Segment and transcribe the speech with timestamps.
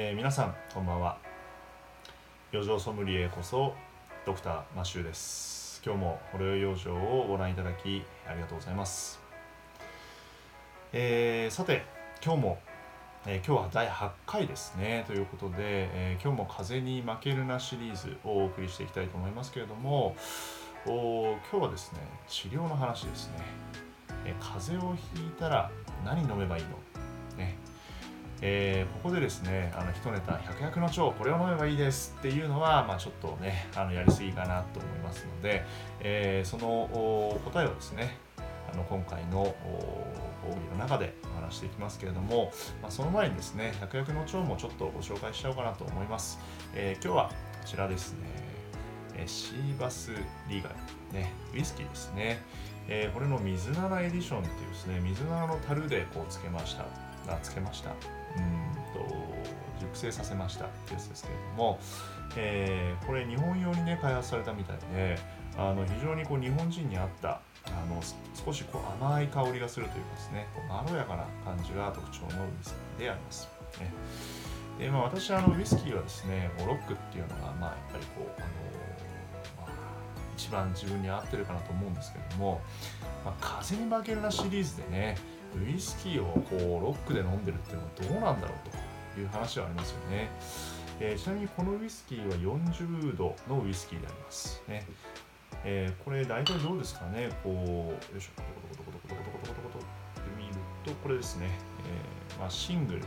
[0.00, 1.18] えー、皆さんこんばんは。
[2.52, 3.74] 余剰ソムリエこそ
[4.24, 5.82] ドクターマシューです。
[5.84, 9.18] 今日もほろよい養生をご覧いただきありがとうございます、
[10.92, 11.82] えー、さて
[12.24, 12.58] 今日も、
[13.26, 15.02] えー、今日は第8回ですね。
[15.08, 20.14] ということで、え今日も風に負けるなシリーズをお送りしていきたいと思いますけれども
[20.86, 23.34] お今日はですね治療の話ですね、
[24.26, 25.72] え風邪をひいたら
[26.04, 26.68] 何飲めばいいの？
[27.36, 27.58] ね。
[28.40, 35.64] えー、ここでですねあの一ネタ百薬の腸これを飲めばいいですっていうのは、まあ、ちょっとねあのやりすぎかなと思いますので、
[36.00, 36.88] えー、その
[37.44, 38.18] 答えをですね
[38.72, 39.54] あの今回の
[40.42, 46.38] 講義の中でお話していきますけれども、まあ、その前にですね百薬の腸もちょっとご紹介しちゃおうかなと思います、
[46.74, 47.34] えー、今日はこ
[47.66, 48.18] ちらですね、
[49.14, 50.10] えシーバス
[50.48, 50.74] リーガル、
[51.12, 52.42] ね、ウイスキーですね、
[52.88, 57.07] えこれの水菜エディションっていうですね水菜の樽でこうつけました。
[57.34, 57.96] あつけましたうん
[59.08, 59.14] と
[59.80, 61.78] 熟成させましたってやつですけれども、
[62.36, 65.18] えー、これ日本用にね開発されたみたいで
[65.56, 68.00] あの非常にこう日本人に合ったあの
[68.44, 73.48] 少しこう甘い香りがするというかですねまろやかな感じが特徴のウイスキーであります。
[73.80, 73.92] ね
[74.78, 79.70] でまあ、私あのウイスキーはですねロックっていうのが、まあ、やっぱりこうあの、まあ、
[80.36, 82.60] 一番自分に合ってるかなと思うんですけれども、
[83.24, 85.16] まあ、風に負けるなシリーズでね
[85.56, 90.30] ウイスキーをこうロックで飲んでるっていうのはどうなんだろうという話はありますよね、
[91.00, 94.86] えー、ちなみにこのウイスキーは40度のウイスキーであります、ね。
[95.64, 97.30] えー、これ大体どうですかね。
[97.42, 98.42] こうよいしょ。
[98.76, 100.54] どこコトコトコトコトコトコトって見る
[100.84, 101.48] とこれですね、
[102.30, 103.02] えーまあ、シングル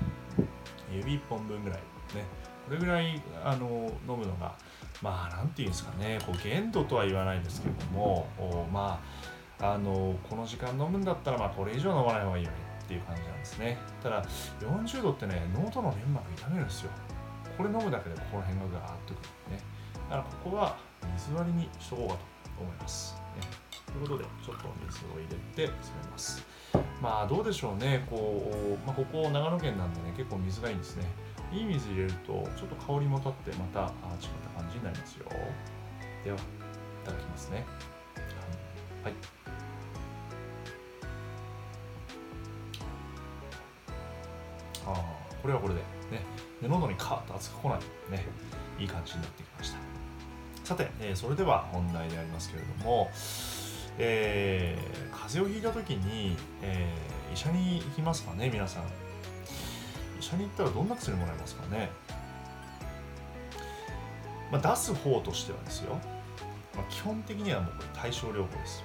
[0.91, 2.25] 指1本分ぐらいね
[2.65, 4.55] これぐらいあの飲むのが
[5.01, 8.27] まあ何て言うんですかねこう限度とは言わないですけれども
[8.71, 13.77] まああのこの時間飲むんだったらまあこれ以上飲まない方がいいよねっていう感じなんですね。
[14.01, 14.23] ただ
[14.59, 16.91] 40度ってね喉の粘膜痛めるんですよ。
[17.57, 19.61] これ飲むだけでここら辺がガーッとくるね。
[20.09, 20.77] だからここは
[21.15, 22.19] 水割りにしとこうかと
[22.59, 23.41] 思います、ね、
[23.85, 26.45] ということでちょっと水を入れて詰めます。
[27.01, 28.05] まあどうでしょうね。
[28.09, 31.05] こう、まあ、ここ長野県なんでね結構水がいいんですね。
[31.51, 33.89] いい水入れるとちょっと香りも立ってまた違っ
[34.55, 35.25] た感じになりますよ。
[36.23, 36.39] ではい
[37.05, 37.65] ただきますね。
[44.85, 44.93] あ
[45.41, 45.79] これはこれで
[46.11, 46.23] ね
[46.61, 47.79] で喉にカーッと熱くこない
[48.11, 48.25] ね
[48.79, 49.77] いい感じになってきました。
[50.63, 53.09] さて、えー、それでは本題でありますけれども、
[53.97, 58.83] えー、風邪をひいた時に、えー、医者に行きますかね皆さん。
[60.19, 61.89] 医者に行ったらどんな薬もらえますかね、
[64.51, 65.97] まあ、出す方としてはですよ、
[66.75, 68.83] まあ、基本的にはもうこれ対症療法です。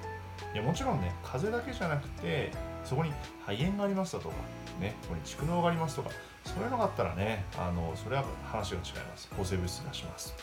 [0.55, 2.51] いやもちろんね風邪だけじゃなくて
[2.85, 3.13] そこに
[3.45, 4.35] 肺炎がありましたとか
[4.81, 6.11] ね、ここに蓄膿がありますとか、
[6.45, 9.29] そういうのがあったらね、あのそれは話が違います。
[9.37, 10.31] 抗生物質出します。
[10.31, 10.37] ね、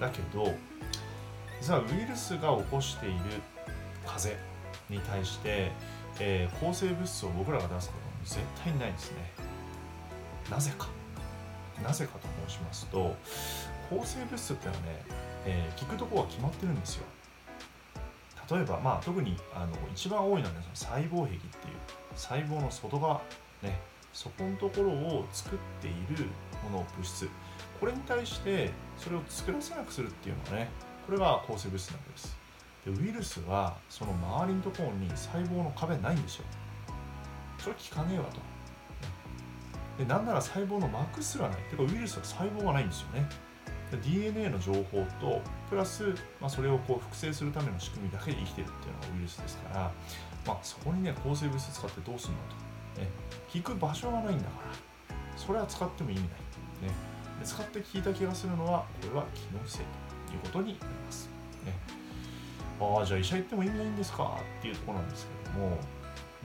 [0.00, 0.54] だけど、
[1.60, 3.18] 実はウイルスが起こしている
[4.06, 4.50] 風邪
[4.88, 5.70] に対して、
[6.18, 9.18] えー、抗生物質を僕らが出すことは絶対にないんですね。
[10.50, 10.88] なぜか。
[11.82, 13.16] なぜかと申しますと、
[13.88, 15.02] 抗生物質ってのはね、
[15.46, 17.04] えー、効くとこは決まってるんですよ。
[18.50, 21.74] 例えば、まあ、特にあの一番多いのは、ね、その細胞壁っていう
[22.14, 23.22] 細胞の外側、
[23.62, 23.80] ね、
[24.12, 26.26] そこのところを作っている
[26.64, 27.28] もの物質。
[27.78, 30.68] これに対してそれを作らせなくするっていうのはね
[31.06, 32.36] これは抗生物質なわけです。
[32.84, 36.44] でウイルスはその周りのところに細胞の壁ないんですよ。
[37.58, 38.40] それ効かねえわと。
[39.98, 41.58] でなんなら細胞の膜すらない。
[41.70, 43.28] てかウイルスは細胞がないんですよね。
[43.98, 49.92] DNA の情報とプラス、まあ、それをこう複製するための仕組みだけで生きてるっていうのがウイルスですから、
[50.46, 52.36] まあ、そこにね抗生物質使ってどうすんの
[52.94, 53.08] と、ね、
[53.52, 55.16] 効く場所がないんだから。
[55.36, 56.36] それは使っても意味ない、ね、
[57.40, 59.86] で使って効いた気がするのはこれは気のせい
[60.26, 61.30] ということになります、
[61.64, 61.78] ね、
[62.80, 64.38] ああじゃあ医者行っても意味ないんですか？
[64.58, 65.78] っていうところなんですけれども。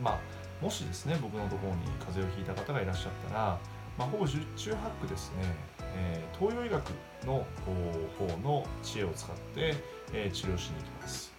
[0.01, 0.19] まあ
[0.62, 3.59] もしですね僕のところに風邪をひいた方がいらっしゃったら、
[3.97, 5.53] まあ、ほぼ十中八九ですね。
[5.97, 6.89] えー、東洋医学
[7.25, 7.45] の
[8.18, 9.75] 方の知恵を使って、
[10.13, 11.35] えー、治療しに行きます。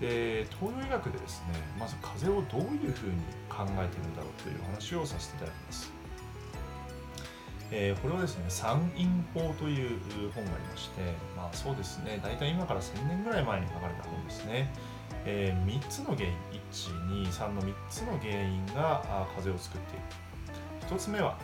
[0.00, 3.16] で東洋医学でですねまず風邪をどういうふうに
[3.48, 5.92] 考えているんだろうという話をさせていただきます。
[7.70, 9.04] えー、これはですね三陰
[9.34, 9.98] 法という
[10.34, 11.02] 本がありまして
[11.36, 14.72] まあそうですね大体今から1000年ぐらい前に書かれた本ですね。
[15.24, 16.34] えー、3つの原因
[16.72, 19.02] 123の3つの原因が
[19.36, 21.36] 風邪を作っている1つ目は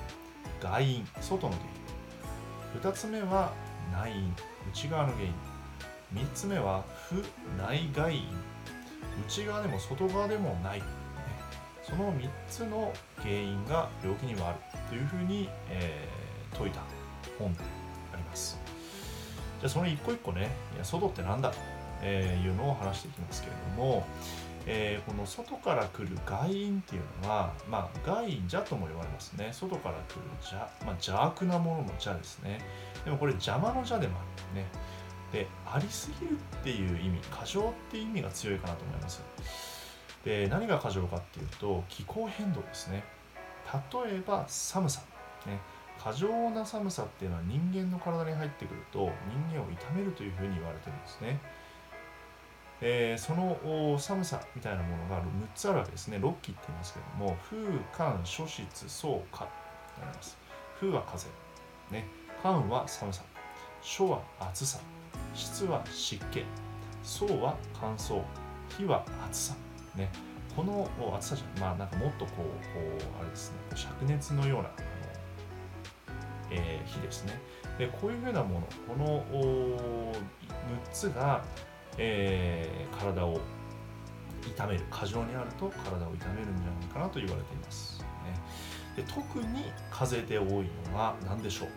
[0.60, 1.64] 外因外の原
[2.74, 3.52] 因2つ目は
[3.92, 4.34] 内因
[4.72, 5.34] 内側の原因
[6.14, 7.22] 3つ目は不
[7.60, 8.22] 内外因。
[9.26, 10.82] 内側でも外側でもない、
[11.82, 14.58] その3つの原因が病気にはある
[14.88, 16.08] というふうに、え
[16.52, 16.80] 説いた
[17.38, 17.60] 本で
[18.12, 18.58] あります。
[19.60, 20.50] じゃあその一個一個ね。
[20.74, 21.52] いや外ってなんだ
[22.00, 24.06] というのを話していきますけれども、
[24.66, 29.50] えー、この外から来る外因っていうのは、まあ、外因邪とも言われますね。
[29.52, 32.60] 外から来る邪、まあ、邪悪なものの邪ですね。
[33.04, 34.66] でもこれ邪魔の邪でもあるね。
[35.34, 39.20] でありすぎるっていう意味過剰っていう意味が強いかなと思います。
[40.24, 43.02] で何が過剰かっていうと気候変動ですね。
[43.92, 45.00] 例えば寒さ、
[45.44, 45.58] ね、
[45.98, 49.10] 過剰な寒さっていうのは人間の体に入ってくると
[49.50, 51.40] 人間を痛めるというふうに言われてるんですね。
[52.80, 55.24] えー、その寒さみたいなものが6
[55.56, 56.18] つあるわけですね。
[56.18, 57.58] 6期って言いますけども、風、
[57.92, 59.44] 寒、暑湿、燥、火と
[60.00, 60.38] なります。
[60.78, 61.26] 風は風、
[61.90, 62.06] ね、
[62.40, 63.24] 寒は寒さ、
[63.82, 64.78] 暑は暑さ、
[65.34, 66.44] 湿は湿気、
[67.02, 68.22] 燥は乾燥、
[68.76, 69.54] 火は暑さ。
[69.94, 70.10] ね、
[70.56, 74.76] この暑さじゃ、まあなんかもっとこう、こうあれですね、灼熱のようなあの、
[76.50, 77.40] えー、火ですね。
[77.78, 80.14] で、こういうふうなもの、この6
[80.92, 81.44] つが、
[81.98, 83.40] えー、体を
[84.46, 84.84] 痛める。
[84.90, 88.00] 過剰にあると体を痛めるんじゃないかなと言われています、
[88.96, 91.68] ね、で特に風邪で多いのは何でしょう？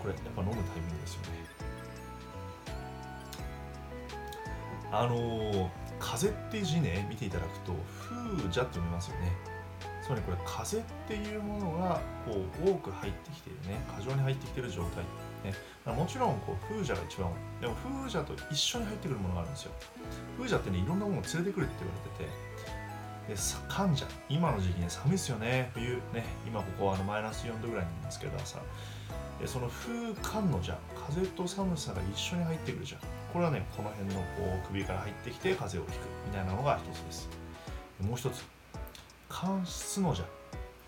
[0.00, 1.28] これやっぱ飲むタイミングですよね。
[4.92, 5.68] あのー、
[6.00, 7.72] 風って字ね見ていただくと
[8.08, 9.32] 風邪って読みますよね。
[10.02, 13.80] つまりこれ風っていうものがこう多く入ってきているね。
[13.94, 15.04] 過剰に入ってきている状態
[15.44, 15.54] ね、
[15.86, 19.72] もちろんこう風邪が一番でも風邪と一緒に入ってくるものがあるんですよ。
[20.36, 22.50] 風邪ってねいろんなものを連れてくるって言われてて。
[23.28, 23.36] で
[23.68, 24.06] 患者。
[24.28, 25.70] 今の時期ね寒いですよね。
[25.74, 28.58] 冬ね今ここはあのマイナス4度ぐらいにいますけど朝。
[29.46, 30.78] その風寒のじゃ
[31.08, 32.98] 風と寒さが一緒に入ってくるじゃ
[33.32, 36.02] これはねこの辺のこう首から入ってきて風邪をひく。
[36.26, 37.28] みたいなのが一つです。
[38.00, 38.44] もう一つ。
[39.28, 40.24] 寒湿のじゃ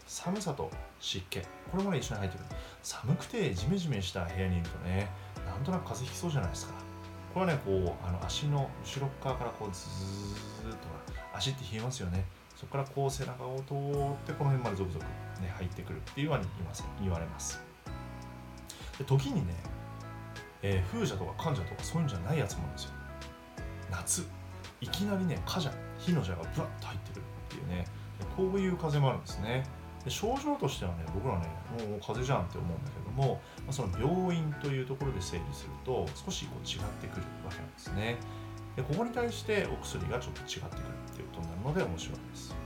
[0.07, 0.71] 寒さと
[1.01, 1.41] 湿気。
[1.41, 2.47] これもね一緒に入ってくる。
[2.83, 5.09] 寒くてジメジメした部屋にいるとね
[5.47, 6.75] なんとなく風邪ひきそうじゃないですか。
[7.33, 10.89] これはねこうあの足の後ろ側からこうずーっと
[11.35, 13.67] 足って冷えますよねそこからこう背中を通っ
[14.27, 17.61] てこの辺まで続々ね入ってくるっていうように言います言われます
[19.03, 19.55] で時にね、
[20.63, 22.91] えー、風邪とか患者とかそういうんじゃないやつもあるんですよ。
[23.91, 24.27] 夏。
[24.81, 27.85] いきなりね火邪火の邪がブラッと入ってくるっていうね。
[28.37, 29.65] こういう風もあるんですね。
[30.05, 38.17] で症状としてはね僕らねもう風邪じゃんって思うんだけども、まあ、その病院というところで整理すると少しこう違ってくるわけなんですね。
[38.77, 42.57] でここに対してお薬がちょっと違ってくるっていうことになるので面白いです、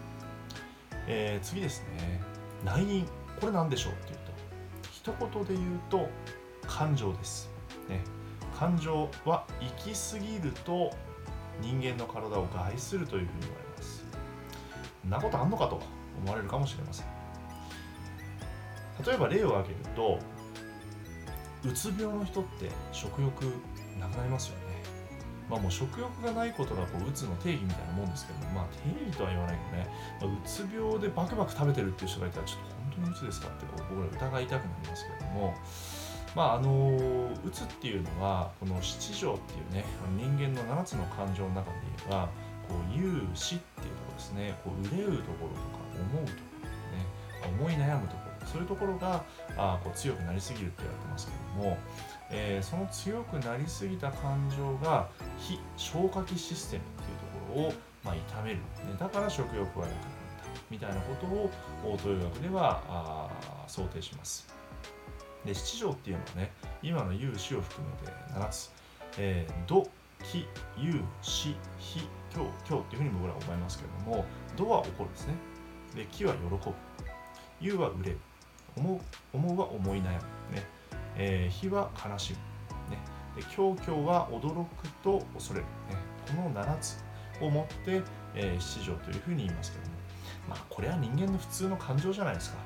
[1.09, 2.21] えー、次ですね。
[2.65, 3.07] 内因。
[3.41, 4.26] これ何でしょうっていう
[5.07, 6.09] 一言で言うと
[6.67, 7.49] 感情です、
[7.89, 8.03] ね、
[8.59, 10.91] 感情は行き過ぎると
[11.61, 14.05] 人間の体を害するというふうに言われます。
[15.07, 15.81] んなことあんのかと
[16.19, 17.07] 思われるかもしれません。
[19.07, 20.19] 例えば例を挙げると
[21.65, 23.43] うつ病の人って食欲
[24.01, 24.83] なくなりますよね。
[25.49, 29.89] まあもう食欲がないことがこううつの定義みたいなもんですけどまあ定義とは言わないけどね、
[30.21, 35.55] まあ、うつ病でバクバク食べてるっていう人がいたらちょっと当にうつですかって僕ら疑いたくなりますけれども
[36.35, 39.85] まああのうつっていうのはこの七条っていうね
[40.17, 42.29] 人間の7つの感情の中で言えば
[42.69, 47.07] こう有志っていうところですねこう憂うところとか思うところね
[47.59, 49.25] 思い悩むところそういうところが
[49.57, 51.79] あこう強くなりすぎるって言われてますけれども、
[52.31, 57.73] えー、その強くなりすぎた感情が非消化器システムっていうところを、
[58.05, 58.63] まあ、痛める、ね、
[58.99, 60.26] だから食欲がなくなる。
[60.71, 61.51] みたいなことを
[61.97, 63.31] 東洋学では
[63.67, 64.47] 想定します。
[65.45, 68.73] で七条っていうのはね今の有志を含めて7つ、
[69.19, 69.89] えー、土
[70.25, 70.47] 気
[70.77, 72.01] 有志非
[72.35, 74.25] 今日今日っていうふうに僕らは覚えますけれども
[74.57, 75.35] 土は起こるですね。
[75.95, 76.75] で気は喜ぶ。
[77.61, 78.19] 有は憂う
[78.77, 79.01] 思う
[79.33, 80.67] 思うは思い悩む、ね。
[81.17, 82.35] えー、悲は悲し
[82.89, 82.99] む、ね、
[83.35, 85.97] で狂狂は驚くと恐れる、ね、
[86.27, 87.03] この7つ
[87.41, 88.03] をもって、
[88.35, 89.96] えー、七条というふうに言いますけども、
[90.49, 92.59] まあ、これは人間の普通の感情じゃないですか。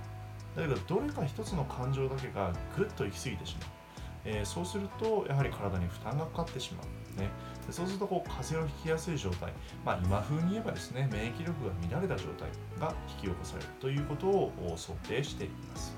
[0.56, 3.68] だけどどれか一つの感情だけがぐっと行き過ぎてしまう、
[4.24, 7.28] えー、そうするとやはり体に負担がかかってしまう、ね、
[7.66, 9.52] でそうするとこう風邪をひきやすい状態、
[9.84, 12.48] まあ、今風に言えばですね免疫力が乱れた状態
[12.80, 15.94] が引き起こされるということを想定しています。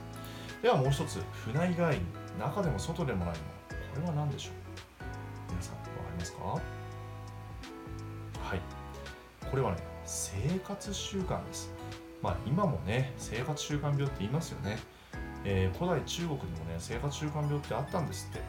[0.61, 1.19] ではもう一つ。
[1.33, 2.03] 船以外に
[2.39, 3.41] 中でも外でもないもの。
[3.95, 4.53] これは何でしょう？
[5.51, 6.45] 皆さん分かりますか？
[6.45, 6.61] は
[8.55, 8.61] い。
[9.51, 9.79] これはね
[10.13, 11.73] 生活習慣です。
[12.21, 14.77] まあ今もね生活習慣病って言いますよね、
[15.45, 18.41] えー、古代中国にもね生活習慣病ってあったんですって。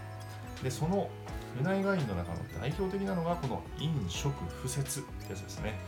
[0.62, 1.10] でその
[1.58, 5.80] 船以外の中の代表的なのがこの飲食不節ってやつですね、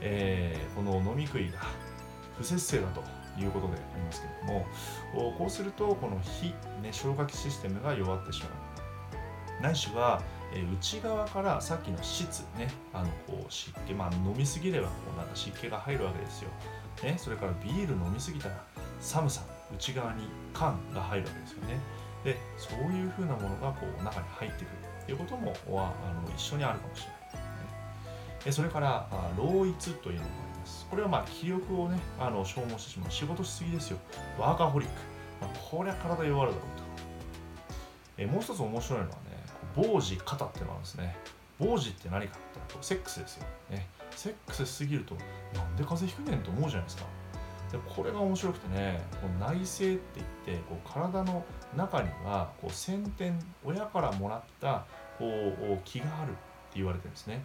[0.00, 1.58] えー、この飲み食いが
[2.36, 3.02] 不節制だと
[3.40, 4.66] いうことでありますけれども
[5.36, 9.62] こうするとこの非、ね、消化器システムが弱ってしまう。
[9.62, 10.22] ないしは
[10.54, 16.50] え内側からさっきの質ねあのこう湿気まあ飲みすぎればこうなんか湿気が入るわけですよ、
[17.02, 18.64] ね、それからビール飲みすぎたら
[19.00, 19.42] 寒さ
[19.74, 21.78] 内側に寒が入るわけですよね。
[22.24, 24.76] でそういうふうなものがこう中に入ってくる
[25.06, 30.86] ということもはあの一緒にあるかもしれない、ね、それから老一というのがあります。
[30.90, 33.10] これはまあ気力をねあの消耗してしまう。
[33.10, 33.98] 仕事しすぎですよ。
[34.38, 34.94] ワーカホリック、
[35.40, 36.88] まあ、こりゃ体弱るだろうと。
[38.16, 39.27] えもう一つ面白いのはね
[39.76, 41.16] 傍子肩っていうのがあるんですね。
[41.58, 45.16] 傍子って何かってセックスですよ、ね、セックスすぎると
[45.54, 47.04] なんで風邪ひくねんと思うじゃないですか。
[47.72, 49.00] でこれが面白くてね
[49.38, 51.44] 内政って言ってこう体の
[51.76, 54.86] 中にはこう先天親からもらった
[55.18, 56.38] こう気があるって
[56.76, 57.44] 言われてるんですね。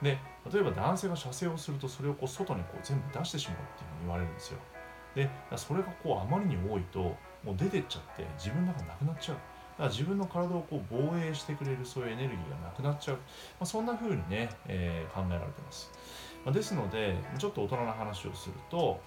[0.00, 0.18] で
[0.52, 4.58] 例えば男性が射精をするとそれをこう外にこう全部出してしまうっていうふうに言われるんですよ。
[5.14, 7.00] でそれがこうあまりに多いと
[7.42, 9.36] もう出てっちゃって自分の中なくなっちゃう。
[9.72, 13.22] だから自分の体をこう防衛してくれるそういうエネルギーがなくなっちゃう、ま
[13.60, 15.90] あ、そんな風にね、えー、考えられてます、
[16.44, 19.00] まあ、ですのでちょっと大人な話をすると、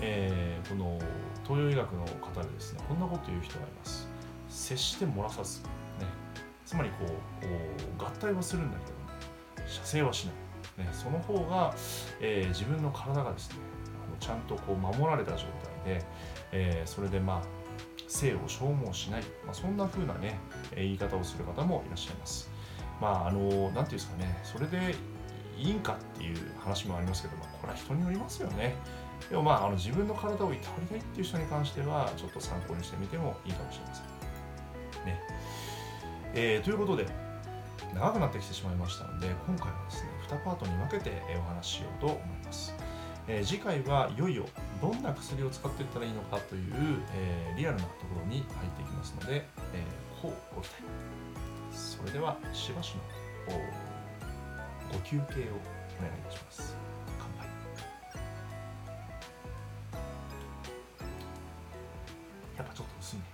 [0.00, 0.98] えー、この
[1.42, 4.08] 東洋医学の方でですねこんなこと言う人がいます。
[4.48, 5.68] 接して漏らさず、ね、
[6.64, 6.96] つまりこ
[7.42, 11.74] う合体はするんだけども射精はしない、ね、その方が、
[12.20, 13.56] えー、自分の体がですね
[14.20, 15.46] ちゃんとこう守られた状
[15.84, 16.04] 態で、
[16.52, 17.63] えー、それでまあ
[18.08, 20.38] 性を消耗しない、まあ、そんな風なね、
[20.74, 22.50] 言い方をする方もいらっしゃいます。
[23.00, 24.94] まあ、あの、なんていうんですかね、それで
[25.58, 28.74] いいんかっていう話もありますけど、まあ、これは人によりますよね。
[29.30, 35.06] でもまあ、あの自分の体をいたわりたいっていう人に関しては、ちょっと参考にしてみてもいいかもしれません。
[35.06, 35.20] ね。
[36.34, 37.06] えー、ということで、
[37.94, 42.74] 長くなってきてしまいましたので、今回はですね、2パートに分けてお話ししようと思います。
[43.26, 44.44] えー、次回はいよいよ
[44.80, 46.72] どんな薬を使っていったらいいのかという、
[47.14, 50.82] えー、リアルなところに入っていきますので、えー、こうご期待
[51.72, 53.00] それではしばしの
[54.92, 56.76] ご休憩をお願いいたします。
[57.18, 57.48] 乾杯。
[62.56, 63.33] やっぱちょっと薄いね。